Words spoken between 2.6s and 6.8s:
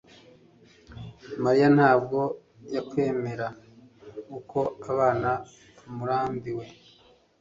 yakwemera uko abana bamurambiwe